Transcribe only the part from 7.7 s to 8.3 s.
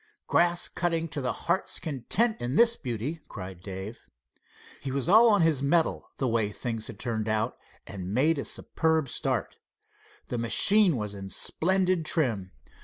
and